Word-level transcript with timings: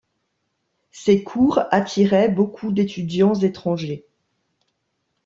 Ses 0.89 1.21
cours 1.23 1.59
attiraient 1.69 2.27
beaucoup 2.29 2.71
d'étudiants 2.71 3.35
étrangers. 3.35 4.03